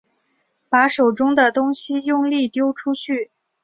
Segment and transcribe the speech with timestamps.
[0.67, 3.29] 把手中的东西用力丟出去